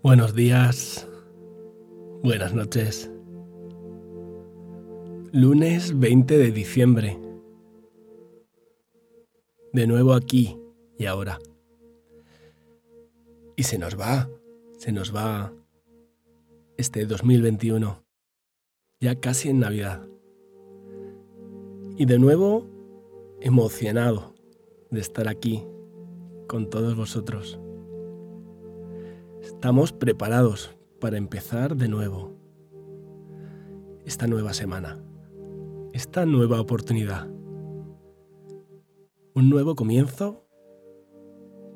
Buenos 0.00 0.32
días, 0.32 1.08
buenas 2.22 2.54
noches. 2.54 3.10
Lunes 5.32 5.98
20 5.98 6.38
de 6.38 6.52
diciembre. 6.52 7.18
De 9.72 9.88
nuevo 9.88 10.14
aquí 10.14 10.56
y 10.98 11.06
ahora. 11.06 11.40
Y 13.56 13.64
se 13.64 13.76
nos 13.76 13.98
va, 13.98 14.30
se 14.78 14.92
nos 14.92 15.12
va 15.12 15.52
este 16.76 17.04
2021, 17.04 18.04
ya 19.00 19.16
casi 19.16 19.48
en 19.48 19.58
Navidad. 19.58 20.06
Y 21.96 22.04
de 22.06 22.20
nuevo 22.20 22.68
emocionado 23.40 24.32
de 24.92 25.00
estar 25.00 25.26
aquí 25.26 25.66
con 26.46 26.70
todos 26.70 26.94
vosotros. 26.94 27.58
Estamos 29.48 29.94
preparados 29.94 30.76
para 31.00 31.16
empezar 31.16 31.74
de 31.74 31.88
nuevo. 31.88 32.36
Esta 34.04 34.26
nueva 34.26 34.52
semana, 34.52 35.02
esta 35.94 36.26
nueva 36.26 36.60
oportunidad, 36.60 37.26
un 39.34 39.48
nuevo 39.48 39.74
comienzo 39.74 40.46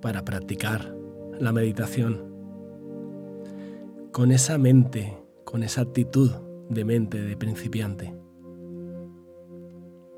para 0.03 0.23
practicar 0.23 0.95
la 1.41 1.51
meditación. 1.53 2.31
Con 4.13 4.33
esa 4.33 4.59
mente, 4.59 5.17
con 5.47 5.63
esa 5.63 5.81
actitud 5.81 6.31
de 6.69 6.85
mente 6.85 7.23
de 7.23 7.39
principiante. 7.39 8.15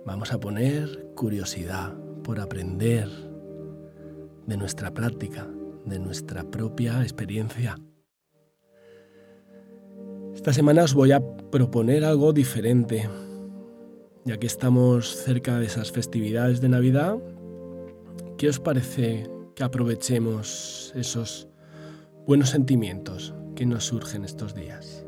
Vamos 0.05 0.33
a 0.33 0.41
poner 0.41 1.13
curiosidad 1.15 1.97
por 2.25 2.41
aprender 2.41 3.09
de 4.45 4.57
nuestra 4.57 4.93
práctica 4.93 5.49
de 5.85 5.99
nuestra 5.99 6.45
propia 6.45 7.03
experiencia. 7.03 7.79
Esta 10.35 10.53
semana 10.53 10.85
os 10.85 10.95
voy 10.95 11.13
a 11.13 11.21
proponer 11.51 12.05
algo 12.05 12.33
diferente, 12.33 13.09
ya 14.25 14.39
que 14.39 14.47
estamos 14.47 15.17
cerca 15.17 15.59
de 15.59 15.67
esas 15.67 15.93
festividades 15.93 16.61
de 16.61 16.69
Navidad. 16.69 17.19
¿Qué 18.37 18.49
os 18.49 18.59
parece 18.59 19.31
que 19.55 19.63
aprovechemos 19.63 20.93
esos 20.97 21.49
buenos 22.27 22.51
sentimientos 22.51 23.35
que 23.55 23.67
nos 23.67 23.85
surgen 23.85 24.25
estos 24.25 24.55
días? 24.55 25.07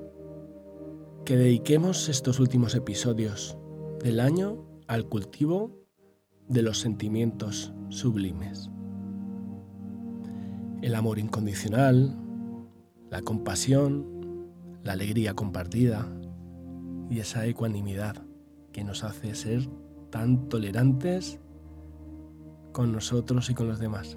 Que 1.25 1.37
dediquemos 1.37 2.09
estos 2.09 2.39
últimos 2.39 2.75
episodios 2.75 3.59
del 4.03 4.21
año 4.21 4.65
al 4.87 5.09
cultivo 5.09 5.77
de 6.49 6.63
los 6.63 6.79
sentimientos 6.79 7.73
sublimes 7.89 8.71
el 10.87 10.95
amor 10.95 11.19
incondicional, 11.19 12.17
la 13.11 13.21
compasión, 13.23 14.07
la 14.85 14.93
alegría 14.93 15.35
compartida 15.35 16.07
y 17.11 17.19
esa 17.19 17.45
ecuanimidad 17.45 18.23
que 18.71 18.85
nos 18.85 19.03
hace 19.03 19.35
ser 19.35 19.69
tan 20.11 20.49
tolerantes 20.49 21.41
con 22.71 22.93
nosotros 22.93 23.51
y 23.51 23.55
con 23.55 23.67
los 23.67 23.81
demás. 23.81 24.17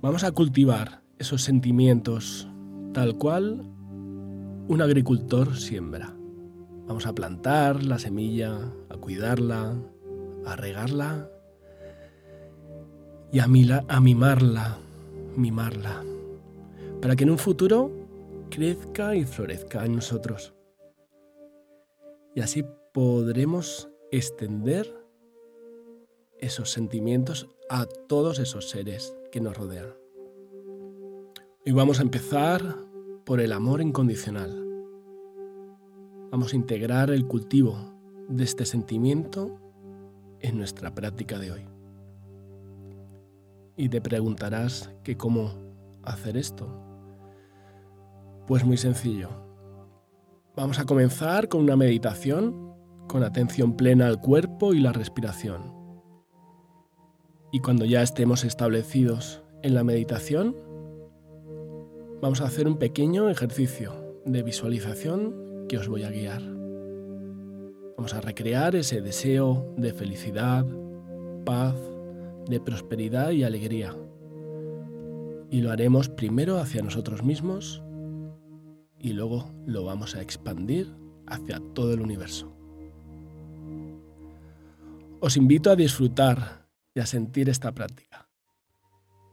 Vamos 0.00 0.24
a 0.24 0.32
cultivar 0.32 1.02
esos 1.18 1.42
sentimientos 1.42 2.48
tal 2.94 3.18
cual 3.18 3.70
un 4.68 4.80
agricultor 4.80 5.54
siembra. 5.54 6.16
Vamos 6.86 7.06
a 7.06 7.14
plantar 7.14 7.84
la 7.84 7.98
semilla, 7.98 8.72
a 8.88 8.96
cuidarla, 8.96 9.76
a 10.46 10.56
regarla 10.56 11.28
y 13.34 13.40
a, 13.40 13.48
mimarla, 13.48 14.78
mimarla, 15.34 16.04
para 17.02 17.16
que 17.16 17.24
en 17.24 17.30
un 17.30 17.38
futuro 17.38 17.90
crezca 18.48 19.16
y 19.16 19.24
florezca 19.24 19.84
en 19.84 19.96
nosotros. 19.96 20.54
Y 22.36 22.42
así 22.42 22.64
podremos 22.92 23.90
extender 24.12 24.88
esos 26.38 26.70
sentimientos 26.70 27.48
a 27.68 27.86
todos 27.86 28.38
esos 28.38 28.70
seres 28.70 29.16
que 29.32 29.40
nos 29.40 29.56
rodean. 29.56 29.88
Hoy 31.66 31.72
vamos 31.72 31.98
a 31.98 32.02
empezar 32.02 32.62
por 33.24 33.40
el 33.40 33.50
amor 33.50 33.82
incondicional. 33.82 34.64
Vamos 36.30 36.52
a 36.52 36.56
integrar 36.56 37.10
el 37.10 37.26
cultivo 37.26 37.98
de 38.28 38.44
este 38.44 38.64
sentimiento 38.64 39.58
en 40.38 40.56
nuestra 40.56 40.94
práctica 40.94 41.40
de 41.40 41.50
hoy. 41.50 41.73
Y 43.76 43.88
te 43.88 44.00
preguntarás 44.00 44.90
que 45.02 45.16
cómo 45.16 45.52
hacer 46.02 46.36
esto. 46.36 46.68
Pues 48.46 48.64
muy 48.64 48.76
sencillo. 48.76 49.30
Vamos 50.56 50.78
a 50.78 50.84
comenzar 50.84 51.48
con 51.48 51.62
una 51.62 51.76
meditación 51.76 52.74
con 53.08 53.22
atención 53.22 53.76
plena 53.76 54.06
al 54.06 54.20
cuerpo 54.20 54.74
y 54.74 54.80
la 54.80 54.92
respiración. 54.92 55.72
Y 57.52 57.60
cuando 57.60 57.84
ya 57.84 58.02
estemos 58.02 58.44
establecidos 58.44 59.42
en 59.62 59.74
la 59.74 59.84
meditación, 59.84 60.56
vamos 62.20 62.40
a 62.40 62.46
hacer 62.46 62.66
un 62.66 62.78
pequeño 62.78 63.28
ejercicio 63.28 63.92
de 64.24 64.42
visualización 64.42 65.66
que 65.68 65.78
os 65.78 65.88
voy 65.88 66.02
a 66.02 66.10
guiar. 66.10 66.42
Vamos 67.96 68.14
a 68.14 68.20
recrear 68.20 68.74
ese 68.74 69.00
deseo 69.00 69.72
de 69.76 69.92
felicidad, 69.92 70.66
paz, 71.44 71.76
de 72.48 72.60
prosperidad 72.60 73.30
y 73.30 73.44
alegría. 73.44 73.96
Y 75.50 75.60
lo 75.60 75.70
haremos 75.70 76.08
primero 76.08 76.58
hacia 76.58 76.82
nosotros 76.82 77.22
mismos 77.22 77.82
y 78.98 79.12
luego 79.12 79.50
lo 79.66 79.84
vamos 79.84 80.14
a 80.14 80.22
expandir 80.22 80.94
hacia 81.26 81.60
todo 81.74 81.92
el 81.92 82.00
universo. 82.00 82.52
Os 85.20 85.36
invito 85.36 85.70
a 85.70 85.76
disfrutar 85.76 86.66
y 86.94 87.00
a 87.00 87.06
sentir 87.06 87.48
esta 87.48 87.72
práctica, 87.72 88.28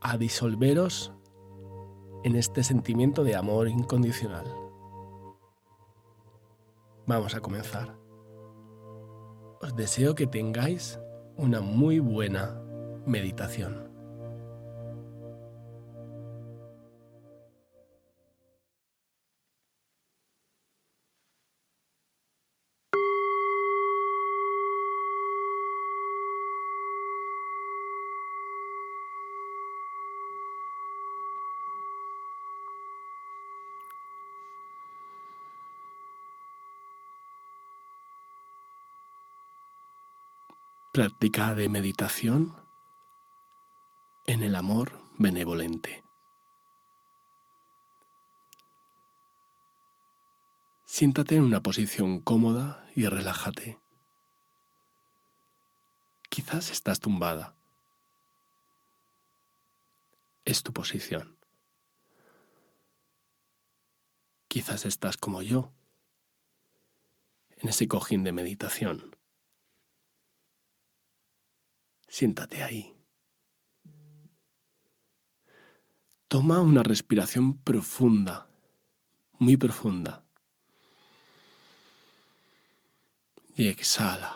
a 0.01 0.17
disolveros 0.17 1.13
en 2.23 2.35
este 2.35 2.63
sentimiento 2.63 3.23
de 3.23 3.35
amor 3.35 3.67
incondicional. 3.67 4.45
Vamos 7.07 7.35
a 7.35 7.41
comenzar. 7.41 7.97
Os 9.61 9.75
deseo 9.75 10.15
que 10.15 10.27
tengáis 10.27 10.99
una 11.35 11.61
muy 11.61 11.99
buena 11.99 12.60
meditación. 13.05 13.91
práctica 40.91 41.55
de 41.55 41.69
meditación 41.69 42.60
en 44.31 44.43
el 44.43 44.55
amor 44.55 44.97
benevolente. 45.17 46.05
Siéntate 50.85 51.35
en 51.35 51.43
una 51.43 51.61
posición 51.61 52.21
cómoda 52.21 52.89
y 52.95 53.07
relájate. 53.07 53.77
Quizás 56.29 56.71
estás 56.71 57.01
tumbada. 57.01 57.57
Es 60.45 60.63
tu 60.63 60.71
posición. 60.71 61.37
Quizás 64.47 64.85
estás 64.85 65.17
como 65.17 65.41
yo, 65.41 65.73
en 67.57 67.67
ese 67.67 67.89
cojín 67.89 68.23
de 68.23 68.31
meditación. 68.31 69.13
Siéntate 72.07 72.63
ahí. 72.63 73.00
Toma 76.31 76.61
una 76.61 76.81
respiración 76.81 77.57
profunda, 77.57 78.49
muy 79.37 79.57
profunda. 79.57 80.23
Y 83.53 83.67
exhala. 83.67 84.33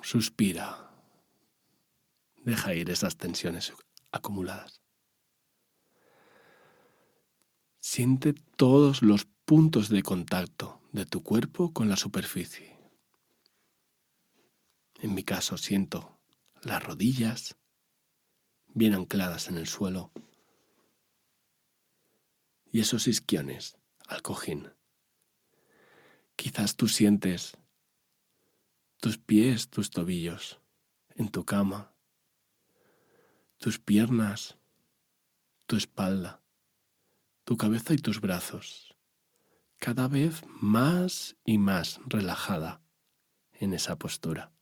Suspira. 0.00 0.90
Deja 2.42 2.72
ir 2.72 2.88
esas 2.88 3.18
tensiones 3.18 3.74
acumuladas. 4.12 4.80
Siente 7.78 8.32
todos 8.32 9.02
los 9.02 9.26
puntos 9.44 9.90
de 9.90 10.02
contacto 10.02 10.80
de 10.92 11.04
tu 11.04 11.22
cuerpo 11.22 11.74
con 11.74 11.90
la 11.90 11.98
superficie. 11.98 12.78
En 15.02 15.12
mi 15.12 15.22
caso 15.22 15.58
siento 15.58 16.18
las 16.62 16.82
rodillas, 16.82 17.58
bien 18.76 18.92
ancladas 18.92 19.48
en 19.48 19.56
el 19.56 19.66
suelo, 19.66 20.12
y 22.70 22.80
esos 22.80 23.08
isquiones 23.08 23.78
al 24.06 24.20
cojín. 24.20 24.70
Quizás 26.36 26.76
tú 26.76 26.86
sientes 26.86 27.56
tus 29.00 29.16
pies, 29.16 29.70
tus 29.70 29.88
tobillos 29.88 30.60
en 31.14 31.30
tu 31.30 31.46
cama, 31.46 31.94
tus 33.56 33.78
piernas, 33.78 34.58
tu 35.66 35.76
espalda, 35.76 36.42
tu 37.44 37.56
cabeza 37.56 37.94
y 37.94 37.96
tus 37.96 38.20
brazos, 38.20 38.94
cada 39.78 40.06
vez 40.06 40.42
más 40.60 41.34
y 41.46 41.56
más 41.56 41.98
relajada 42.04 42.82
en 43.52 43.72
esa 43.72 43.96
postura. 43.96 44.52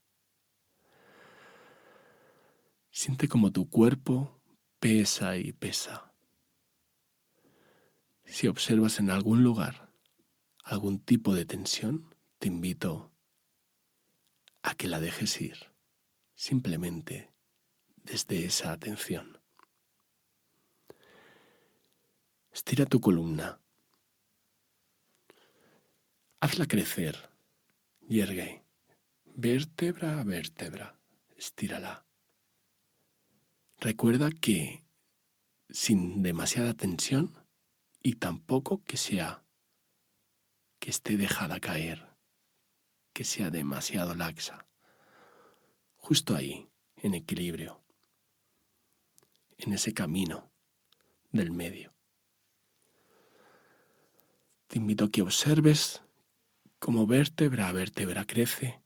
Siente 2.96 3.26
como 3.26 3.50
tu 3.50 3.68
cuerpo 3.68 4.40
pesa 4.78 5.36
y 5.36 5.50
pesa. 5.52 6.14
Si 8.24 8.46
observas 8.46 9.00
en 9.00 9.10
algún 9.10 9.42
lugar 9.42 9.90
algún 10.62 11.00
tipo 11.00 11.34
de 11.34 11.44
tensión, 11.44 12.14
te 12.38 12.46
invito 12.46 13.10
a 14.62 14.76
que 14.76 14.86
la 14.86 15.00
dejes 15.00 15.40
ir, 15.40 15.72
simplemente 16.36 17.32
desde 17.96 18.44
esa 18.44 18.70
atención. 18.70 19.40
Estira 22.52 22.86
tu 22.86 23.00
columna. 23.00 23.60
Hazla 26.38 26.66
crecer. 26.66 27.28
Yergue. 28.08 28.62
Vértebra 29.34 30.20
a 30.20 30.24
vértebra. 30.24 30.96
Estírala. 31.36 32.03
Recuerda 33.84 34.30
que 34.30 34.82
sin 35.68 36.22
demasiada 36.22 36.72
tensión 36.72 37.36
y 38.02 38.14
tampoco 38.14 38.82
que 38.82 38.96
sea 38.96 39.44
que 40.78 40.88
esté 40.88 41.18
dejada 41.18 41.60
caer, 41.60 42.08
que 43.12 43.24
sea 43.24 43.50
demasiado 43.50 44.14
laxa. 44.14 44.66
Justo 45.96 46.34
ahí, 46.34 46.66
en 46.96 47.12
equilibrio, 47.12 47.84
en 49.58 49.74
ese 49.74 49.92
camino 49.92 50.50
del 51.30 51.50
medio. 51.50 51.92
Te 54.66 54.78
invito 54.78 55.04
a 55.04 55.10
que 55.10 55.20
observes 55.20 56.00
cómo 56.78 57.06
vértebra 57.06 57.68
a 57.68 57.72
vértebra 57.72 58.24
crece 58.24 58.80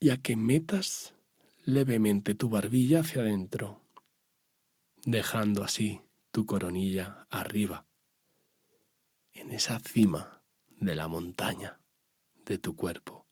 y 0.00 0.10
a 0.10 0.18
que 0.18 0.36
metas 0.36 1.14
levemente 1.66 2.34
tu 2.34 2.50
barbilla 2.50 3.00
hacia 3.00 3.22
adentro, 3.22 3.82
dejando 5.04 5.64
así 5.64 6.02
tu 6.30 6.44
coronilla 6.44 7.26
arriba, 7.30 7.86
en 9.32 9.50
esa 9.50 9.78
cima 9.80 10.42
de 10.68 10.94
la 10.94 11.08
montaña 11.08 11.80
de 12.44 12.58
tu 12.58 12.76
cuerpo. 12.76 13.26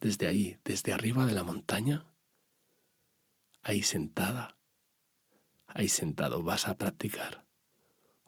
Desde 0.00 0.28
ahí, 0.28 0.60
desde 0.64 0.92
arriba 0.92 1.26
de 1.26 1.34
la 1.34 1.42
montaña, 1.42 2.06
ahí 3.62 3.82
sentada, 3.82 4.56
ahí 5.66 5.88
sentado 5.88 6.42
vas 6.44 6.68
a 6.68 6.76
practicar, 6.76 7.46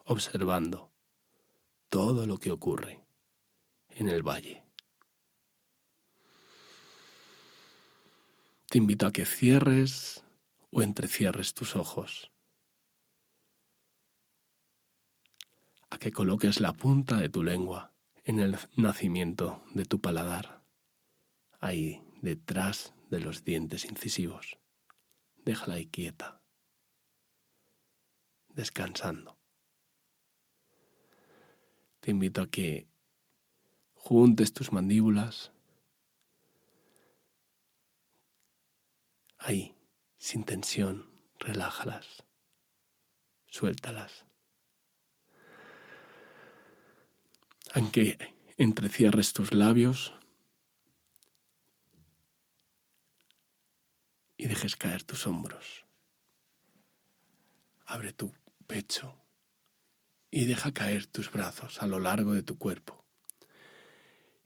observando 0.03 0.91
todo 1.89 2.27
lo 2.27 2.37
que 2.37 2.51
ocurre 2.51 3.05
en 3.89 4.09
el 4.09 4.21
valle. 4.21 4.65
Te 8.71 8.77
invito 8.77 9.05
a 9.05 9.11
que 9.11 9.25
cierres 9.25 10.23
o 10.71 10.81
entrecierres 10.81 11.53
tus 11.53 11.75
ojos, 11.75 12.31
a 15.89 15.97
que 15.97 16.13
coloques 16.13 16.61
la 16.61 16.71
punta 16.71 17.17
de 17.17 17.27
tu 17.27 17.43
lengua 17.43 17.93
en 18.23 18.39
el 18.39 18.57
nacimiento 18.77 19.61
de 19.73 19.83
tu 19.83 19.99
paladar, 19.99 20.63
ahí 21.59 22.01
detrás 22.21 22.93
de 23.09 23.19
los 23.19 23.43
dientes 23.43 23.83
incisivos. 23.83 24.57
Déjala 25.43 25.73
ahí 25.73 25.87
quieta, 25.87 26.41
descansando. 28.53 29.37
Te 31.99 32.11
invito 32.11 32.41
a 32.41 32.47
que 32.47 32.87
juntes 33.95 34.53
tus 34.53 34.71
mandíbulas 34.71 35.51
Ahí, 39.43 39.75
sin 40.19 40.43
tensión, 40.43 41.09
relájalas, 41.39 42.23
suéltalas. 43.47 44.23
Aunque 47.73 48.19
entrecierres 48.57 49.33
tus 49.33 49.51
labios 49.51 50.13
y 54.37 54.45
dejes 54.45 54.75
caer 54.75 55.03
tus 55.03 55.25
hombros. 55.25 55.85
Abre 57.87 58.13
tu 58.13 58.35
pecho 58.67 59.25
y 60.29 60.45
deja 60.45 60.71
caer 60.71 61.07
tus 61.07 61.31
brazos 61.31 61.81
a 61.81 61.87
lo 61.87 61.99
largo 61.99 62.33
de 62.33 62.43
tu 62.43 62.59
cuerpo. 62.59 63.03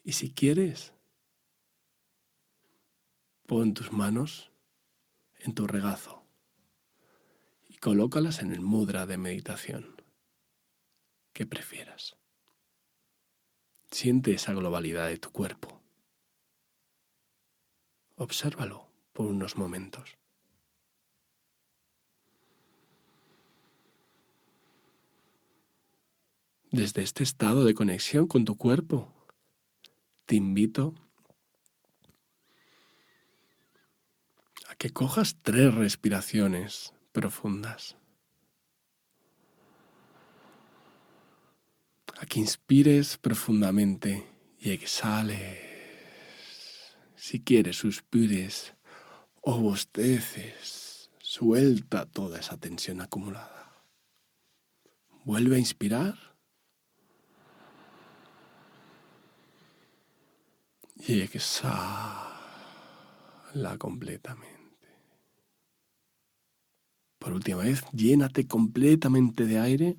Y 0.05 0.13
si 0.13 0.31
quieres, 0.31 0.93
pon 3.45 3.73
tus 3.73 3.91
manos 3.91 4.54
en 5.39 5.53
tu 5.53 5.67
regazo 5.67 6.25
y 7.67 7.77
colócalas 7.77 8.39
en 8.39 8.51
el 8.51 8.61
mudra 8.61 9.05
de 9.05 9.17
meditación 9.17 10.01
que 11.33 11.45
prefieras. 11.45 12.17
Siente 13.91 14.33
esa 14.33 14.53
globalidad 14.53 15.07
de 15.07 15.17
tu 15.17 15.31
cuerpo. 15.31 15.81
Obsérvalo 18.15 18.87
por 19.13 19.27
unos 19.27 19.57
momentos. 19.57 20.17
Desde 26.71 27.03
este 27.03 27.23
estado 27.23 27.63
de 27.63 27.73
conexión 27.73 28.27
con 28.27 28.43
tu 28.43 28.57
cuerpo, 28.57 29.13
te 30.25 30.35
invito 30.35 30.93
que 34.77 34.91
cojas 34.91 35.37
tres 35.41 35.73
respiraciones 35.73 36.93
profundas. 37.11 37.95
A 42.17 42.25
que 42.25 42.39
inspires 42.39 43.17
profundamente 43.17 44.25
y 44.59 44.71
exhales. 44.71 45.75
Si 47.15 47.41
quieres, 47.41 47.77
suspires 47.77 48.73
o 49.41 49.59
bosteces. 49.59 51.09
Suelta 51.19 52.05
toda 52.05 52.39
esa 52.39 52.57
tensión 52.57 53.01
acumulada. 53.01 53.81
Vuelve 55.23 55.55
a 55.55 55.59
inspirar. 55.59 56.15
Y 61.07 61.21
exhala 61.21 62.39
completamente. 63.77 64.64
Por 67.25 67.33
última 67.33 67.63
vez, 67.63 67.83
llénate 67.91 68.47
completamente 68.47 69.47
de 69.47 69.57
aire. 69.57 69.97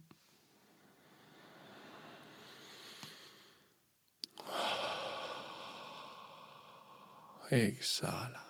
Exhala. 7.51 8.45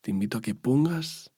Te 0.00 0.12
invito 0.12 0.38
a 0.38 0.40
que 0.40 0.54
pongas 0.54 1.32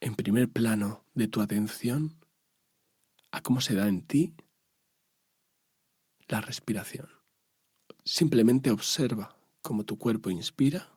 en 0.00 0.14
primer 0.14 0.48
plano 0.50 1.04
de 1.12 1.28
tu 1.28 1.42
atención 1.42 2.24
a 3.32 3.42
cómo 3.42 3.60
se 3.60 3.74
da 3.74 3.86
en 3.86 4.00
ti 4.00 4.34
la 6.26 6.40
respiración. 6.40 7.10
Simplemente 8.02 8.70
observa 8.70 9.37
cómo 9.68 9.84
tu 9.84 9.98
cuerpo 9.98 10.30
inspira 10.30 10.96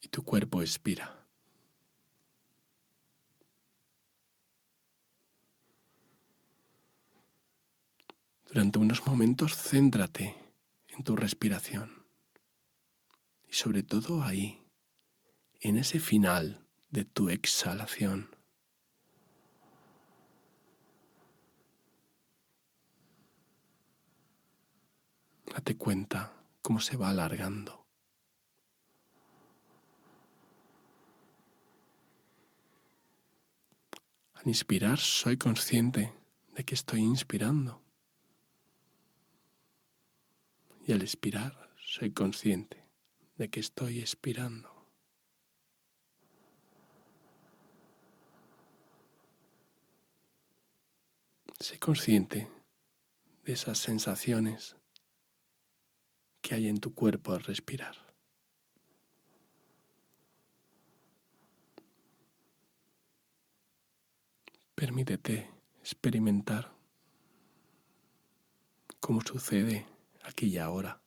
y 0.00 0.08
tu 0.08 0.24
cuerpo 0.24 0.62
expira. 0.62 1.24
Durante 8.48 8.80
unos 8.80 9.06
momentos 9.06 9.54
céntrate 9.54 10.34
en 10.88 11.04
tu 11.04 11.14
respiración 11.14 12.04
y 13.48 13.52
sobre 13.52 13.84
todo 13.84 14.24
ahí, 14.24 14.66
en 15.60 15.76
ese 15.76 16.00
final 16.00 16.66
de 16.90 17.04
tu 17.04 17.30
exhalación. 17.30 18.35
Date 25.56 25.74
cuenta 25.78 26.34
cómo 26.60 26.80
se 26.80 26.98
va 26.98 27.08
alargando. 27.08 27.86
Al 34.34 34.46
inspirar 34.46 34.98
soy 34.98 35.38
consciente 35.38 36.12
de 36.52 36.62
que 36.62 36.74
estoy 36.74 37.00
inspirando. 37.00 37.82
Y 40.86 40.92
al 40.92 41.00
expirar 41.00 41.74
soy 41.78 42.12
consciente 42.12 42.84
de 43.38 43.48
que 43.48 43.60
estoy 43.60 44.00
expirando. 44.00 44.86
Sé 51.58 51.78
consciente 51.78 52.46
de 53.46 53.52
esas 53.54 53.78
sensaciones 53.78 54.76
que 56.46 56.54
hay 56.54 56.68
en 56.68 56.78
tu 56.78 56.94
cuerpo 56.94 57.32
al 57.32 57.42
respirar. 57.42 57.96
Permítete 64.76 65.50
experimentar 65.80 66.72
cómo 69.00 69.22
sucede 69.22 69.86
aquí 70.22 70.46
y 70.46 70.58
ahora 70.58 71.02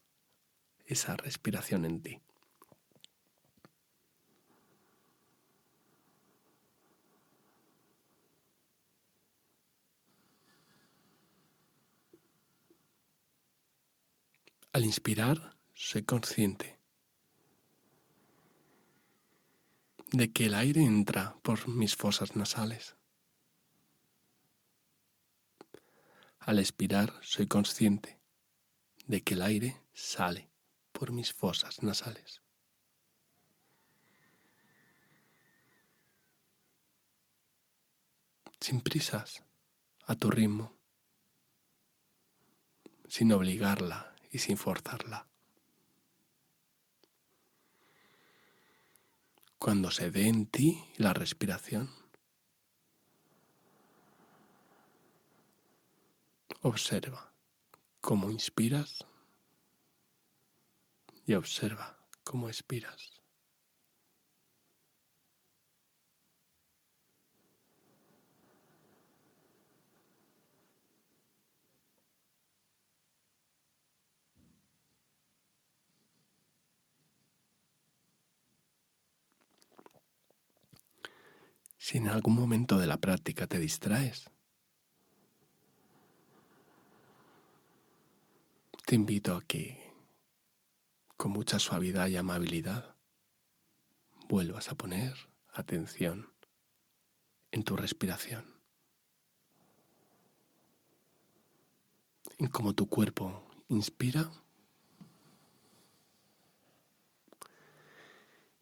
esa 0.85 1.15
respiración 1.15 1.85
en 1.85 2.01
ti. 2.01 2.21
Al 14.79 14.85
inspirar, 14.85 15.57
soy 15.73 16.03
consciente 16.03 16.79
de 20.13 20.31
que 20.31 20.45
el 20.45 20.53
aire 20.53 20.81
entra 20.85 21.35
por 21.41 21.67
mis 21.67 21.97
fosas 21.97 22.37
nasales. 22.37 22.95
Al 26.39 26.59
expirar, 26.59 27.13
soy 27.21 27.45
consciente 27.45 28.21
de 29.05 29.21
que 29.21 29.33
el 29.33 29.41
aire 29.41 29.81
sale 29.91 30.49
por 30.93 31.11
mis 31.11 31.33
fosas 31.33 31.83
nasales. 31.83 32.41
Sin 38.61 38.79
prisas, 38.79 39.43
a 40.05 40.15
tu 40.15 40.31
ritmo, 40.31 40.73
sin 43.09 43.33
obligarla 43.33 44.08
y 44.29 44.39
sin 44.39 44.57
forzarla. 44.57 45.27
Cuando 49.57 49.91
se 49.91 50.09
dé 50.09 50.27
en 50.27 50.45
ti 50.45 50.83
la 50.97 51.13
respiración, 51.13 51.89
observa 56.61 57.33
cómo 58.01 58.31
inspiras 58.31 59.05
y 61.25 61.33
observa 61.33 61.99
cómo 62.23 62.47
expiras. 62.47 63.18
Si 81.79 81.97
en 81.97 82.07
algún 82.07 82.35
momento 82.35 82.77
de 82.77 82.85
la 82.85 82.97
práctica 82.97 83.47
te 83.47 83.57
distraes, 83.57 84.29
Te 88.89 88.95
invito 88.95 89.35
a 89.35 89.43
que, 89.43 89.93
con 91.15 91.29
mucha 91.29 91.59
suavidad 91.59 92.07
y 92.07 92.17
amabilidad, 92.17 92.95
vuelvas 94.27 94.69
a 94.69 94.73
poner 94.73 95.13
atención 95.53 96.33
en 97.51 97.63
tu 97.63 97.75
respiración, 97.75 98.59
en 102.39 102.47
cómo 102.47 102.73
tu 102.73 102.89
cuerpo 102.89 103.47
inspira 103.67 104.31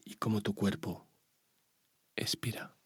y 0.03 0.15
cómo 0.15 0.41
tu 0.41 0.53
cuerpo 0.53 1.07
expira. 2.17 2.76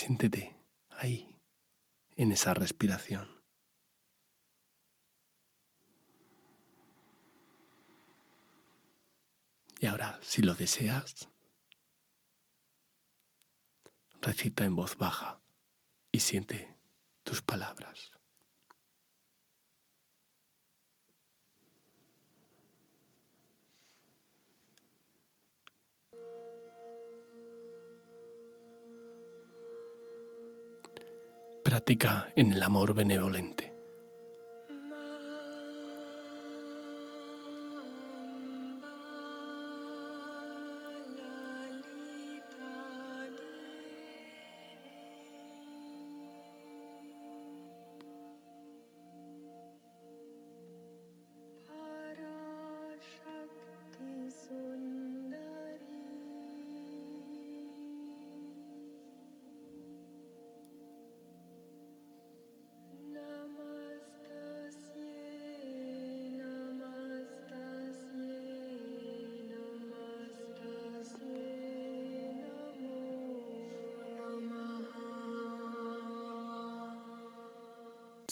Siéntete 0.00 0.56
ahí, 0.88 1.28
en 2.16 2.32
esa 2.32 2.54
respiración. 2.54 3.44
Y 9.78 9.84
ahora, 9.84 10.18
si 10.22 10.40
lo 10.40 10.54
deseas, 10.54 11.28
recita 14.22 14.64
en 14.64 14.74
voz 14.74 14.96
baja 14.96 15.42
y 16.10 16.20
siente 16.20 16.78
tus 17.22 17.42
palabras. 17.42 18.19
Práctica 31.70 32.32
en 32.34 32.52
el 32.52 32.64
amor 32.64 32.94
benevolente. 32.94 33.69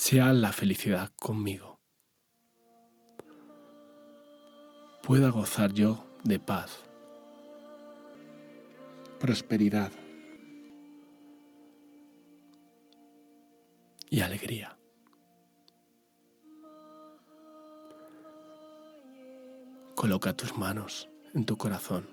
Sea 0.09 0.33
la 0.33 0.53
felicidad 0.53 1.13
conmigo. 1.21 1.79
Pueda 5.03 5.29
gozar 5.29 5.75
yo 5.75 6.03
de 6.25 6.41
paz, 6.41 6.83
prosperidad 9.21 9.93
y 14.09 14.23
alegría. 14.23 14.79
Coloca 19.95 20.33
tus 20.33 20.57
manos 20.57 21.11
en 21.35 21.45
tu 21.45 21.59
corazón 21.59 22.09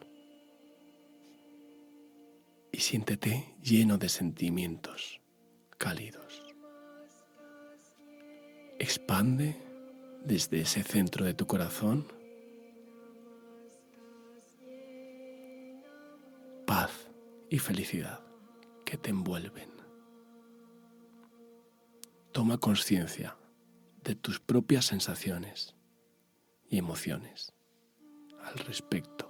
y 2.74 2.80
siéntete 2.80 3.56
lleno 3.62 3.98
de 3.98 4.10
sentimientos 4.10 5.22
cálidos. 5.78 6.25
Expande 8.80 9.56
desde 10.24 10.62
ese 10.62 10.84
centro 10.84 11.26
de 11.26 11.34
tu 11.34 11.48
corazón 11.48 12.08
paz 16.66 16.92
y 17.50 17.60
felicidad 17.60 18.20
que 18.84 18.98
te 18.98 19.12
envuelven. 19.12 19.70
Toma 22.32 22.58
conciencia 22.58 23.38
de 24.04 24.16
tus 24.16 24.40
propias 24.40 24.86
sensaciones 24.86 25.76
y 26.68 26.78
emociones 26.78 27.54
al 28.44 28.60
respecto. 28.60 29.25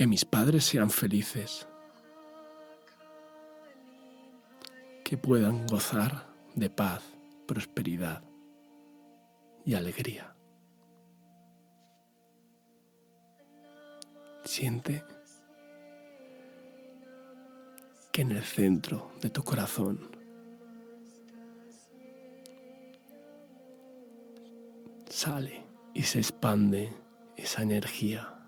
Que 0.00 0.06
mis 0.06 0.24
padres 0.24 0.64
sean 0.64 0.88
felices, 0.88 1.68
que 5.04 5.18
puedan 5.18 5.66
gozar 5.66 6.26
de 6.54 6.70
paz, 6.70 7.02
prosperidad 7.46 8.22
y 9.66 9.74
alegría. 9.74 10.34
Siente 14.46 15.04
que 18.10 18.22
en 18.22 18.30
el 18.30 18.42
centro 18.42 19.12
de 19.20 19.28
tu 19.28 19.42
corazón 19.42 20.10
sale 25.10 25.62
y 25.92 26.04
se 26.04 26.20
expande 26.20 26.90
esa 27.36 27.60
energía 27.60 28.39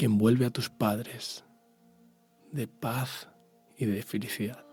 que 0.00 0.06
envuelve 0.06 0.46
a 0.46 0.50
tus 0.50 0.70
padres 0.70 1.44
de 2.52 2.66
paz 2.66 3.28
y 3.76 3.84
de 3.84 4.02
felicidad. 4.02 4.64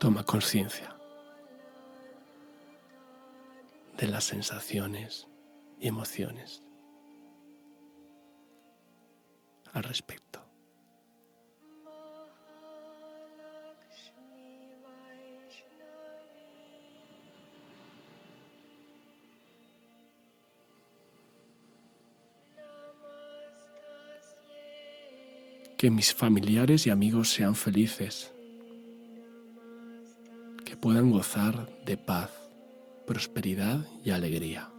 Toma 0.00 0.24
conciencia 0.24 0.92
de 3.96 4.08
las 4.08 4.24
sensaciones 4.24 5.28
y 5.78 5.86
emociones 5.86 6.60
al 9.72 9.84
respecto. 9.84 10.29
Que 25.80 25.90
mis 25.90 26.12
familiares 26.12 26.86
y 26.86 26.90
amigos 26.90 27.30
sean 27.30 27.54
felices, 27.54 28.34
que 30.62 30.76
puedan 30.76 31.10
gozar 31.10 31.74
de 31.86 31.96
paz, 31.96 32.30
prosperidad 33.06 33.86
y 34.04 34.10
alegría. 34.10 34.70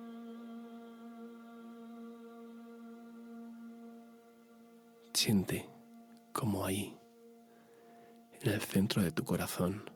Siente 5.12 5.68
como 6.34 6.68
ahí, 6.68 6.96
en 8.42 8.52
el 8.52 8.62
centro 8.62 9.02
de 9.02 9.12
tu 9.12 9.26
corazón, 9.26 9.90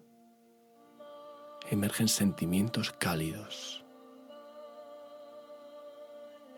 emergen 1.70 2.08
sentimientos 2.08 2.92
cálidos 2.92 3.86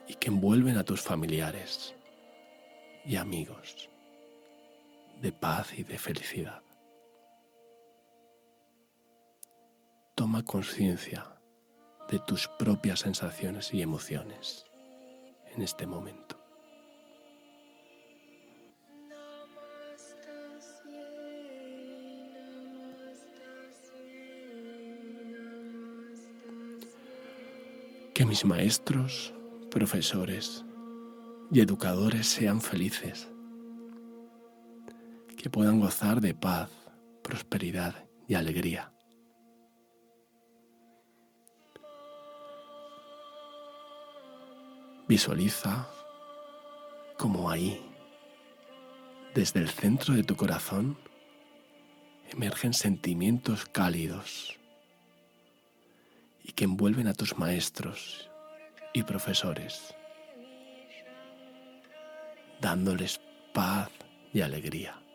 y 0.08 0.14
que 0.14 0.30
envuelven 0.30 0.78
a 0.78 0.86
tus 0.86 1.02
familiares 1.02 1.94
y 3.04 3.18
amigos 3.18 3.90
de 5.22 5.32
paz 5.32 5.78
y 5.78 5.84
de 5.84 5.98
felicidad. 5.98 6.62
Toma 10.16 10.44
conciencia 10.44 11.26
de 12.10 12.20
tus 12.20 12.48
propias 12.60 13.02
sensaciones 13.02 13.74
y 13.74 13.82
emociones 13.82 14.66
en 15.54 15.62
este 15.62 15.86
momento. 15.86 16.38
Que 28.14 28.26
mis 28.26 28.46
maestros, 28.46 29.34
profesores 29.70 30.66
y 31.52 31.62
educadores 31.62 32.26
sean 32.26 32.62
felices, 32.62 33.30
que 35.48 35.52
puedan 35.52 35.80
gozar 35.80 36.20
de 36.20 36.34
paz, 36.34 36.70
prosperidad 37.24 37.96
y 38.28 38.34
alegría. 38.34 38.92
Visualiza 45.08 45.88
como 47.18 47.50
ahí, 47.50 47.82
desde 49.34 49.62
el 49.62 49.70
centro 49.70 50.16
de 50.16 50.24
tu 50.26 50.36
corazón, 50.36 50.98
emergen 52.30 52.74
sentimientos 52.74 53.64
cálidos 53.68 54.54
y 56.44 56.52
que 56.52 56.66
envuelven 56.66 57.08
a 57.08 57.14
tus 57.14 57.38
maestros 57.38 58.30
y 58.92 59.04
profesores, 59.04 59.96
dándoles 62.60 63.22
paz 63.54 63.90
y 64.34 64.42
alegría. 64.42 65.07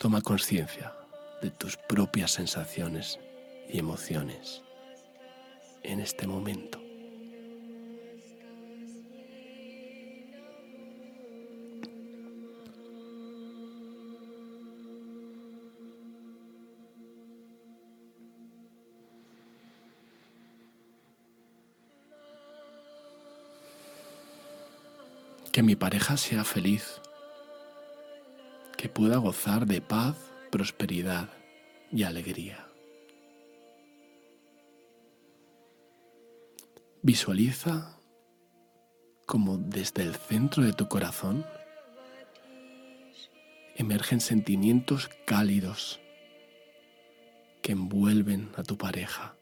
Toma 0.00 0.22
conciencia 0.22 0.94
de 1.42 1.50
tus 1.50 1.76
propias 1.76 2.30
sensaciones 2.30 3.20
y 3.68 3.78
emociones 3.78 4.62
en 5.82 6.00
este 6.00 6.26
momento. 6.26 6.80
que 25.52 25.64
mi 25.64 25.74
pareja 25.74 26.16
sea 26.16 26.44
feliz, 26.44 26.99
pueda 29.00 29.16
gozar 29.16 29.64
de 29.64 29.80
paz, 29.80 30.14
prosperidad 30.50 31.30
y 31.90 32.02
alegría. 32.02 32.66
Visualiza 37.00 37.96
como 39.24 39.56
desde 39.56 40.02
el 40.02 40.14
centro 40.16 40.62
de 40.62 40.74
tu 40.74 40.86
corazón 40.86 41.46
emergen 43.74 44.20
sentimientos 44.20 45.08
cálidos 45.24 45.98
que 47.62 47.72
envuelven 47.72 48.50
a 48.56 48.64
tu 48.64 48.76
pareja 48.76 49.34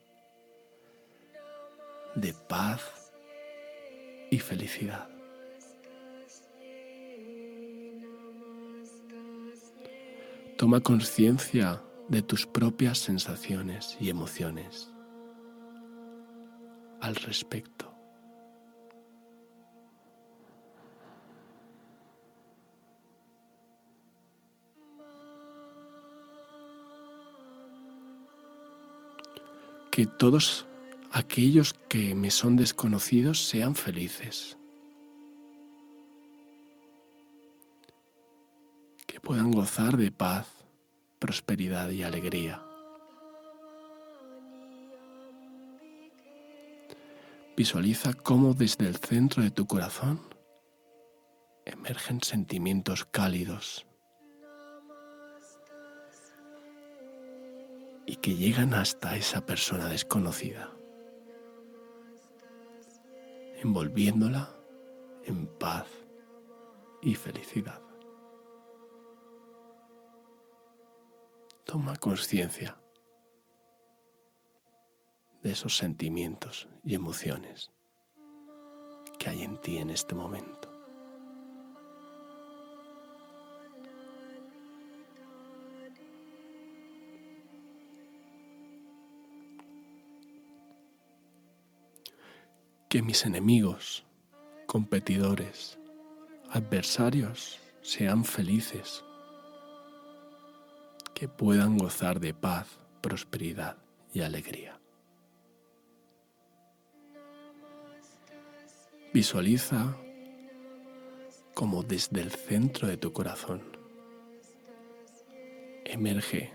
de 2.14 2.32
paz 2.32 3.10
y 4.30 4.38
felicidad. 4.38 5.17
Toma 10.58 10.80
conciencia 10.80 11.80
de 12.08 12.20
tus 12.20 12.44
propias 12.44 12.98
sensaciones 12.98 13.96
y 14.00 14.10
emociones 14.10 14.90
al 17.00 17.14
respecto. 17.14 17.94
Que 29.92 30.06
todos 30.06 30.66
aquellos 31.12 31.72
que 31.88 32.16
me 32.16 32.32
son 32.32 32.56
desconocidos 32.56 33.46
sean 33.46 33.76
felices. 33.76 34.57
Puedan 39.20 39.50
gozar 39.50 39.96
de 39.96 40.10
paz, 40.10 40.46
prosperidad 41.18 41.90
y 41.90 42.02
alegría. 42.02 42.62
Visualiza 47.56 48.12
cómo 48.14 48.54
desde 48.54 48.86
el 48.86 48.96
centro 48.96 49.42
de 49.42 49.50
tu 49.50 49.66
corazón 49.66 50.20
emergen 51.64 52.22
sentimientos 52.22 53.04
cálidos 53.04 53.84
y 58.06 58.16
que 58.16 58.36
llegan 58.36 58.74
hasta 58.74 59.16
esa 59.16 59.44
persona 59.44 59.88
desconocida, 59.88 60.72
envolviéndola 63.62 64.54
en 65.24 65.46
paz 65.58 65.86
y 67.02 67.16
felicidad. 67.16 67.87
Toma 71.70 71.96
conciencia 71.96 72.78
de 75.42 75.50
esos 75.50 75.76
sentimientos 75.76 76.66
y 76.82 76.94
emociones 76.94 77.70
que 79.18 79.28
hay 79.28 79.42
en 79.42 79.60
ti 79.60 79.76
en 79.76 79.90
este 79.90 80.14
momento. 80.14 80.72
Que 92.88 93.02
mis 93.02 93.26
enemigos, 93.26 94.06
competidores, 94.66 95.78
adversarios 96.48 97.58
sean 97.82 98.24
felices, 98.24 99.04
que 101.18 101.26
puedan 101.26 101.76
gozar 101.76 102.20
de 102.20 102.32
paz, 102.32 102.78
prosperidad 103.00 103.76
y 104.12 104.20
alegría. 104.20 104.78
Visualiza 109.12 109.96
como 111.54 111.82
desde 111.82 112.20
el 112.20 112.30
centro 112.30 112.86
de 112.86 112.98
tu 112.98 113.12
corazón 113.12 113.62
emerge 115.84 116.52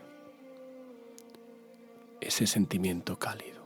ese 2.21 2.47
sentimiento 2.47 3.19
cálido 3.19 3.65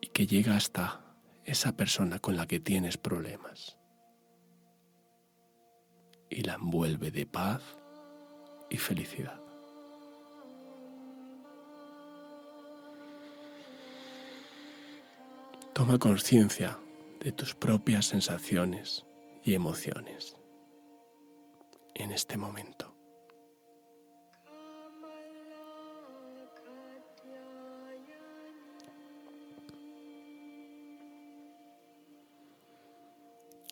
y 0.00 0.08
que 0.08 0.26
llega 0.26 0.56
hasta 0.56 1.14
esa 1.44 1.76
persona 1.76 2.18
con 2.18 2.36
la 2.36 2.48
que 2.48 2.58
tienes 2.58 2.98
problemas 2.98 3.78
y 6.28 6.42
la 6.42 6.54
envuelve 6.54 7.12
de 7.12 7.26
paz 7.26 7.62
y 8.74 8.76
felicidad. 8.76 9.40
Toma 15.72 15.96
conciencia 15.98 16.76
de 17.20 17.30
tus 17.30 17.54
propias 17.54 18.06
sensaciones 18.06 19.06
y 19.44 19.54
emociones 19.54 20.36
en 21.94 22.10
este 22.10 22.36
momento. 22.36 22.92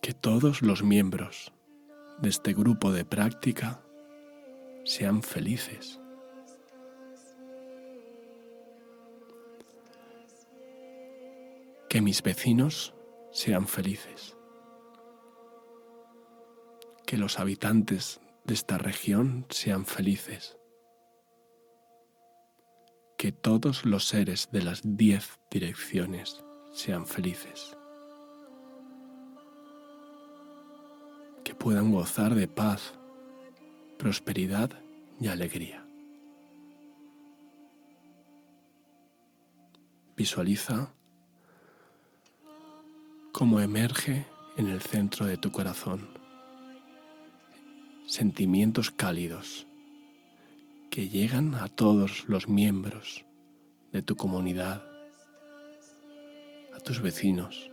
Que 0.01 0.15
todos 0.15 0.63
los 0.63 0.85
miembros 0.85 1.53
de 2.21 2.29
este 2.29 2.55
grupo 2.55 2.93
de 2.93 3.05
práctica 3.05 3.82
sean 4.85 5.23
felices. 5.23 5.99
que 11.93 12.01
mis 12.01 12.23
vecinos 12.23 12.95
sean 13.33 13.67
felices, 13.69 14.35
que 17.05 17.19
los 17.19 17.39
habitantes 17.39 18.19
de 18.45 18.55
esta 18.55 18.79
región 18.79 19.45
sean 19.51 19.85
felices, 19.85 20.57
que 23.19 23.31
todos 23.31 23.85
los 23.85 24.07
seres 24.07 24.49
de 24.53 24.63
las 24.63 24.81
diez 24.83 25.39
direcciones 25.51 26.43
sean 26.73 27.05
felices, 27.07 27.77
que 31.45 31.55
puedan 31.55 31.93
gozar 31.93 32.35
de 32.35 32.49
paz, 32.49 32.95
prosperidad 34.03 34.69
y 35.21 35.29
alegría. 35.29 35.87
Visualiza 40.17 40.93
como 43.31 43.61
emerge 43.61 44.27
en 44.57 44.67
el 44.67 44.81
centro 44.81 45.25
de 45.27 45.37
tu 45.37 45.53
corazón 45.53 46.09
sentimientos 48.09 48.91
cálidos 48.91 49.69
que 50.91 51.09
llegan 51.09 51.55
a 51.55 51.69
todos 51.69 52.25
los 52.27 52.49
miembros 52.49 53.25
de 53.93 54.03
tu 54.03 54.17
comunidad, 54.17 54.83
a 56.75 56.81
tus 56.81 57.01
vecinos, 57.01 57.71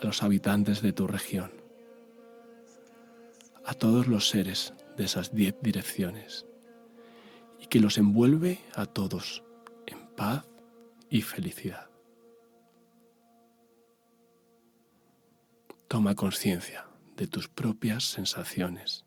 a 0.00 0.06
los 0.06 0.22
habitantes 0.22 0.80
de 0.80 0.94
tu 0.94 1.06
región, 1.06 1.52
a 3.66 3.74
todos 3.74 4.08
los 4.08 4.30
seres 4.30 4.72
de 4.96 5.04
esas 5.04 5.34
diez 5.34 5.54
direcciones 5.62 6.46
y 7.60 7.66
que 7.66 7.80
los 7.80 7.98
envuelve 7.98 8.60
a 8.74 8.86
todos 8.86 9.42
en 9.86 10.06
paz 10.14 10.46
y 11.08 11.22
felicidad. 11.22 11.88
Toma 15.88 16.14
conciencia 16.14 16.86
de 17.16 17.26
tus 17.26 17.48
propias 17.48 18.04
sensaciones 18.04 19.04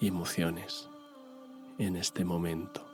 y 0.00 0.08
emociones 0.08 0.88
en 1.78 1.96
este 1.96 2.24
momento. 2.24 2.89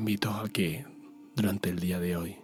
Invito 0.00 0.30
a 0.30 0.48
que 0.48 0.86
durante 1.36 1.68
el 1.68 1.78
día 1.78 2.00
de 2.00 2.16
hoy 2.16 2.38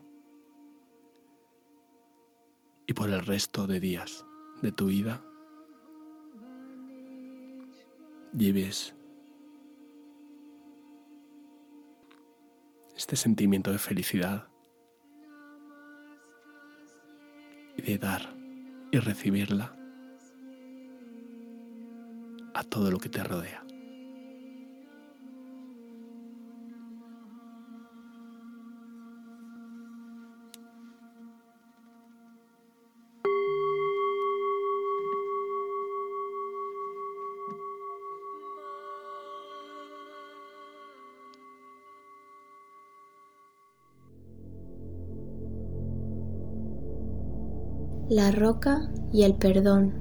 y 2.86 2.92
por 2.92 3.08
el 3.08 3.24
resto 3.24 3.66
de 3.66 3.80
días 3.80 4.26
de 4.60 4.72
tu 4.72 4.88
vida 4.88 5.24
lleves 8.36 8.94
este 12.94 13.16
sentimiento 13.16 13.72
de 13.72 13.78
felicidad 13.78 14.48
y 17.78 17.80
de 17.80 17.96
dar 17.96 18.36
y 18.92 18.98
recibirla 18.98 19.74
a 22.52 22.62
todo 22.64 22.90
lo 22.90 22.98
que 22.98 23.08
te 23.08 23.24
rodea. 23.24 23.65
La 48.26 48.32
roca 48.32 48.90
y 49.12 49.22
el 49.22 49.36
perdón. 49.36 49.92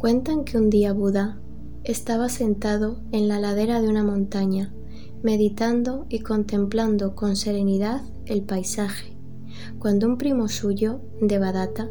Cuentan 0.00 0.42
que 0.42 0.58
un 0.58 0.70
día 0.70 0.92
Buda 0.92 1.40
estaba 1.84 2.28
sentado 2.28 2.98
en 3.12 3.28
la 3.28 3.38
ladera 3.38 3.80
de 3.80 3.86
una 3.86 4.02
montaña, 4.02 4.74
meditando 5.22 6.06
y 6.08 6.18
contemplando 6.18 7.14
con 7.14 7.36
serenidad 7.36 8.02
el 8.26 8.42
paisaje, 8.42 9.16
cuando 9.78 10.08
un 10.08 10.18
primo 10.18 10.48
suyo, 10.48 11.00
Devadatta, 11.20 11.90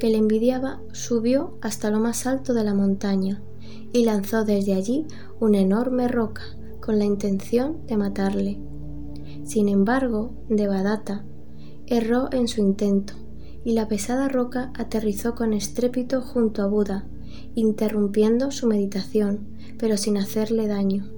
que 0.00 0.08
le 0.08 0.16
envidiaba, 0.16 0.82
subió 0.90 1.56
hasta 1.62 1.88
lo 1.92 2.00
más 2.00 2.26
alto 2.26 2.54
de 2.54 2.64
la 2.64 2.74
montaña 2.74 3.40
y 3.92 4.04
lanzó 4.04 4.44
desde 4.44 4.74
allí 4.74 5.06
una 5.38 5.60
enorme 5.60 6.08
roca 6.08 6.42
con 6.80 6.98
la 6.98 7.04
intención 7.04 7.86
de 7.86 7.96
matarle. 7.96 8.58
Sin 9.44 9.68
embargo, 9.68 10.32
Devadatta 10.48 11.24
erró 11.86 12.32
en 12.32 12.48
su 12.48 12.60
intento 12.60 13.27
y 13.68 13.72
la 13.72 13.86
pesada 13.86 14.28
roca 14.28 14.72
aterrizó 14.78 15.34
con 15.34 15.52
estrépito 15.52 16.22
junto 16.22 16.62
a 16.62 16.66
Buda, 16.66 17.06
interrumpiendo 17.54 18.50
su 18.50 18.66
meditación, 18.66 19.46
pero 19.78 19.98
sin 19.98 20.16
hacerle 20.16 20.66
daño. 20.66 21.12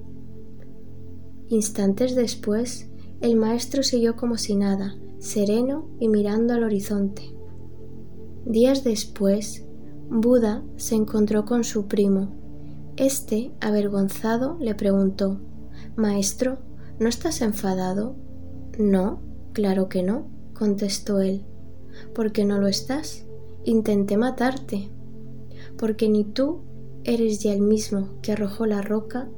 Instantes 1.47 2.13
después, 2.13 2.89
el 3.21 3.37
maestro 3.37 3.83
siguió 3.83 4.17
como 4.17 4.37
si 4.37 4.57
nada, 4.57 4.97
sereno 5.17 5.87
y 5.97 6.09
mirando 6.09 6.53
al 6.53 6.65
horizonte. 6.65 7.33
Días 8.45 8.83
después, 8.83 9.63
Buda 10.09 10.61
se 10.75 10.95
encontró 10.95 11.45
con 11.45 11.63
su 11.63 11.87
primo. 11.87 12.33
Este, 12.97 13.53
avergonzado, 13.61 14.57
le 14.59 14.75
preguntó 14.75 15.39
Maestro, 15.95 16.57
¿no 16.99 17.07
estás 17.07 17.39
enfadado? 17.39 18.17
No, 18.77 19.21
claro 19.53 19.87
que 19.87 20.03
no, 20.03 20.27
contestó 20.53 21.21
él. 21.21 21.45
¿Por 22.13 22.31
qué 22.31 22.45
no 22.45 22.59
lo 22.59 22.67
estás? 22.67 23.25
Intenté 23.63 24.17
matarte. 24.17 24.89
Porque 25.77 26.09
ni 26.09 26.23
tú 26.23 26.61
eres 27.03 27.39
ya 27.39 27.53
el 27.53 27.61
mismo 27.61 28.09
que 28.21 28.33
arrojó 28.33 28.65
la 28.65 28.81
roca, 28.81 29.29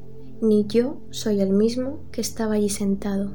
ni 0.41 0.65
yo 0.67 1.01
soy 1.11 1.39
el 1.39 1.51
mismo 1.51 1.99
que 2.11 2.21
estaba 2.21 2.55
allí 2.55 2.69
sentado. 2.69 3.31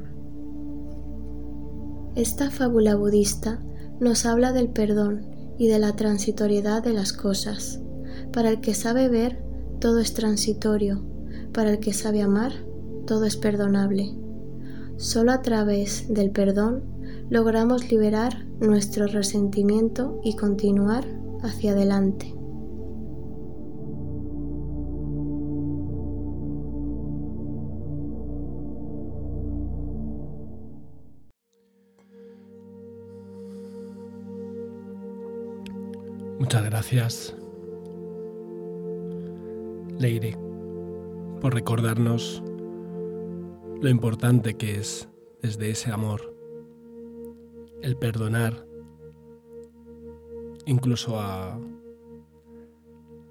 Esta 2.15 2.51
fábula 2.51 2.95
budista 2.95 3.63
nos 3.99 4.25
habla 4.25 4.51
del 4.51 4.69
perdón 4.69 5.25
y 5.57 5.67
de 5.67 5.79
la 5.79 5.95
transitoriedad 5.95 6.83
de 6.83 6.93
las 6.93 7.13
cosas. 7.13 7.81
Para 8.31 8.49
el 8.49 8.61
que 8.61 8.73
sabe 8.73 9.09
ver, 9.09 9.43
todo 9.79 9.99
es 9.99 10.13
transitorio. 10.13 11.03
Para 11.53 11.71
el 11.71 11.79
que 11.79 11.93
sabe 11.93 12.21
amar, 12.21 12.51
todo 13.05 13.25
es 13.25 13.37
perdonable. 13.37 14.15
Solo 14.97 15.31
a 15.31 15.41
través 15.41 16.13
del 16.13 16.31
perdón 16.31 16.83
logramos 17.29 17.91
liberar 17.91 18.45
nuestro 18.59 19.05
resentimiento 19.05 20.19
y 20.23 20.35
continuar 20.35 21.05
hacia 21.43 21.71
adelante. 21.71 22.33
Muchas 36.39 36.63
gracias, 36.65 37.35
Leire, 39.99 40.35
por 41.41 41.53
recordarnos 41.53 42.41
lo 43.81 43.89
importante 43.89 44.55
que 44.55 44.79
es 44.79 45.09
desde 45.43 45.69
ese 45.69 45.91
amor 45.91 46.28
el 47.81 47.95
perdonar 47.97 48.65
incluso 50.65 51.19
a, 51.19 51.53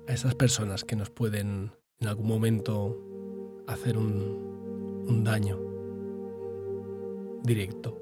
a 0.07 0.13
esas 0.13 0.35
personas 0.35 0.85
que 0.85 0.97
nos 0.97 1.11
pueden 1.11 1.71
en 2.01 2.09
algún 2.09 2.27
momento 2.27 2.97
hacer 3.67 3.97
un, 3.97 5.05
un 5.09 5.25
daño 5.25 5.59
directo. 7.43 7.97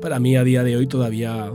Para 0.00 0.18
mí 0.18 0.36
a 0.36 0.44
día 0.44 0.64
de 0.64 0.76
hoy 0.76 0.86
todavía 0.86 1.52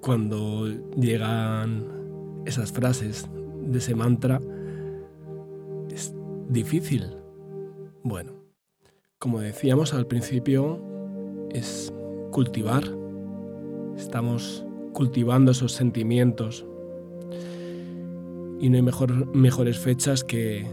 cuando 0.00 0.68
llegan 0.96 2.42
esas 2.44 2.72
frases 2.72 3.28
de 3.62 3.78
ese 3.78 3.94
mantra 3.94 4.40
es 5.90 6.14
difícil. 6.48 7.16
Bueno, 8.02 8.35
como 9.26 9.40
decíamos 9.40 9.92
al 9.92 10.06
principio, 10.06 10.78
es 11.50 11.92
cultivar. 12.30 12.84
Estamos 13.96 14.64
cultivando 14.92 15.50
esos 15.50 15.72
sentimientos. 15.72 16.64
Y 18.60 18.70
no 18.70 18.76
hay 18.76 18.82
mejor, 18.82 19.26
mejores 19.34 19.80
fechas 19.80 20.22
que, 20.22 20.64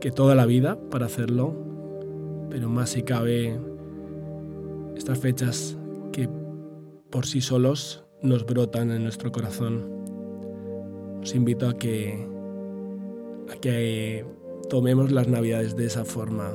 que 0.00 0.12
toda 0.12 0.36
la 0.36 0.46
vida 0.46 0.78
para 0.88 1.06
hacerlo. 1.06 1.52
Pero 2.48 2.68
más 2.68 2.90
si 2.90 3.02
cabe 3.02 3.58
estas 4.96 5.18
fechas 5.18 5.76
que 6.12 6.28
por 7.10 7.26
sí 7.26 7.40
solos 7.40 8.04
nos 8.22 8.46
brotan 8.46 8.92
en 8.92 9.02
nuestro 9.02 9.32
corazón. 9.32 9.90
Os 11.22 11.34
invito 11.34 11.68
a 11.68 11.76
que, 11.76 12.24
a 13.52 13.56
que 13.56 14.24
tomemos 14.70 15.10
las 15.10 15.26
navidades 15.26 15.74
de 15.74 15.86
esa 15.86 16.04
forma 16.04 16.52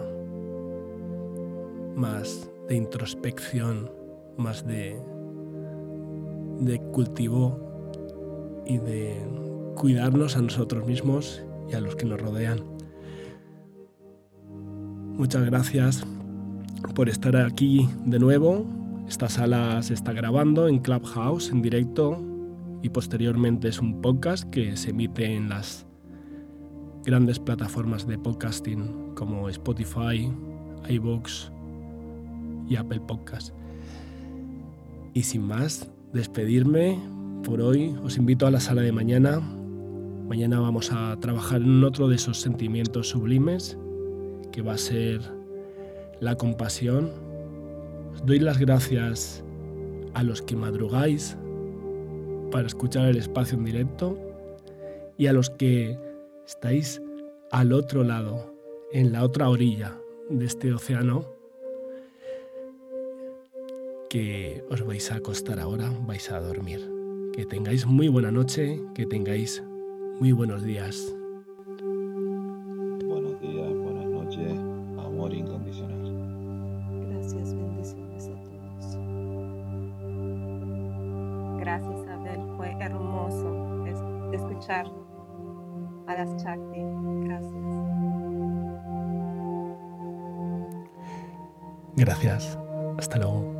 más 1.99 2.49
de 2.69 2.75
introspección, 2.75 3.91
más 4.37 4.65
de, 4.65 4.97
de 6.61 6.79
cultivo 6.91 7.59
y 8.65 8.77
de 8.77 9.17
cuidarnos 9.75 10.37
a 10.37 10.41
nosotros 10.41 10.87
mismos 10.87 11.43
y 11.69 11.75
a 11.75 11.81
los 11.81 11.95
que 11.95 12.05
nos 12.05 12.21
rodean. 12.21 12.63
Muchas 15.17 15.45
gracias 15.45 16.05
por 16.95 17.09
estar 17.09 17.35
aquí 17.35 17.89
de 18.05 18.19
nuevo. 18.19 18.65
Esta 19.07 19.27
sala 19.27 19.83
se 19.83 19.93
está 19.93 20.13
grabando 20.13 20.69
en 20.69 20.79
Clubhouse 20.79 21.49
en 21.49 21.61
directo 21.61 22.17
y 22.81 22.89
posteriormente 22.89 23.67
es 23.67 23.79
un 23.79 24.01
podcast 24.01 24.49
que 24.49 24.77
se 24.77 24.91
emite 24.91 25.25
en 25.25 25.49
las 25.49 25.85
grandes 27.03 27.39
plataformas 27.39 28.07
de 28.07 28.17
podcasting 28.17 29.13
como 29.15 29.49
Spotify, 29.49 30.31
iVoox, 30.87 31.51
y 32.69 32.75
Apple 32.75 33.01
Podcast. 33.01 33.53
Y 35.13 35.23
sin 35.23 35.41
más, 35.41 35.89
despedirme 36.13 36.99
por 37.43 37.61
hoy. 37.61 37.95
Os 38.03 38.17
invito 38.17 38.47
a 38.47 38.51
la 38.51 38.59
sala 38.59 38.83
de 38.83 38.91
mañana. 38.91 39.39
Mañana 39.39 40.59
vamos 40.59 40.91
a 40.93 41.17
trabajar 41.19 41.61
en 41.61 41.83
otro 41.83 42.07
de 42.07 42.15
esos 42.15 42.39
sentimientos 42.39 43.09
sublimes, 43.09 43.77
que 44.51 44.61
va 44.61 44.73
a 44.73 44.77
ser 44.77 45.21
la 46.21 46.35
compasión. 46.35 47.09
Os 48.13 48.25
doy 48.25 48.39
las 48.39 48.59
gracias 48.59 49.43
a 50.13 50.23
los 50.23 50.41
que 50.41 50.55
madrugáis 50.55 51.35
para 52.51 52.67
escuchar 52.67 53.07
el 53.07 53.17
espacio 53.17 53.57
en 53.57 53.65
directo 53.65 54.17
y 55.17 55.27
a 55.27 55.33
los 55.33 55.49
que 55.49 55.97
estáis 56.45 57.01
al 57.51 57.73
otro 57.73 58.03
lado, 58.03 58.53
en 58.91 59.11
la 59.11 59.23
otra 59.23 59.49
orilla 59.49 59.99
de 60.29 60.45
este 60.45 60.73
océano 60.73 61.38
que 64.09 64.63
os 64.71 64.81
vais 64.85 65.11
a 65.11 65.15
acostar 65.17 65.59
ahora, 65.59 65.89
vais 66.07 66.31
a 66.31 66.39
dormir. 66.39 66.79
Que 67.33 67.45
tengáis 67.45 67.85
muy 67.85 68.07
buena 68.07 68.31
noche, 68.31 68.81
que 68.95 69.05
tengáis 69.05 69.63
muy 70.19 70.31
buenos 70.31 70.63
días. 70.63 71.15
Buenos 73.05 73.39
días, 73.39 73.73
buenas 73.75 74.05
noches, 74.05 74.51
amor 74.97 75.33
incondicional. 75.33 76.09
Gracias, 77.07 77.53
bendiciones 77.53 78.27
a 78.27 78.33
todos. 78.43 78.97
Gracias, 81.59 82.07
Abel. 82.07 82.41
Fue 82.57 82.71
hermoso 82.81 83.85
es- 83.85 84.39
escuchar 84.41 84.85
a 86.07 86.13
las 86.15 86.35
Chakti. 86.43 86.81
Gracias. 87.25 87.53
Gracias. 91.95 92.57
Hasta 92.97 93.17
luego. 93.17 93.58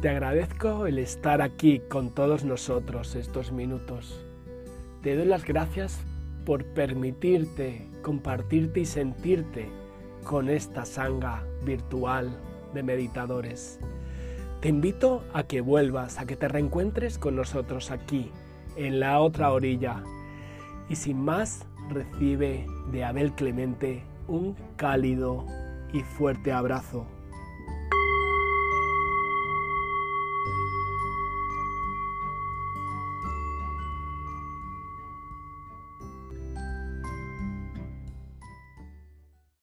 Te 0.00 0.08
agradezco 0.08 0.86
el 0.86 0.96
estar 1.00 1.42
aquí 1.42 1.80
con 1.80 2.14
todos 2.14 2.44
nosotros 2.44 3.16
estos 3.16 3.50
minutos. 3.50 4.24
Te 5.02 5.16
doy 5.16 5.26
las 5.26 5.44
gracias 5.44 5.98
por 6.46 6.64
permitirte 6.66 7.84
compartirte 8.00 8.78
y 8.78 8.86
sentirte 8.86 9.68
con 10.22 10.50
esta 10.50 10.84
sanga 10.84 11.42
virtual 11.64 12.30
de 12.74 12.84
meditadores. 12.84 13.80
Te 14.60 14.68
invito 14.68 15.24
a 15.32 15.42
que 15.42 15.60
vuelvas, 15.62 16.20
a 16.20 16.26
que 16.26 16.36
te 16.36 16.46
reencuentres 16.46 17.18
con 17.18 17.34
nosotros 17.34 17.90
aquí, 17.90 18.30
en 18.76 19.00
la 19.00 19.18
otra 19.18 19.50
orilla, 19.50 20.04
Y 20.88 20.94
sin 20.94 21.20
más, 21.20 21.66
recibe 21.90 22.66
de 22.92 23.04
Abel 23.04 23.32
Clemente 23.32 24.04
un 24.28 24.54
cálido 24.76 25.44
y 25.92 26.02
fuerte 26.02 26.52
abrazo 26.52 27.17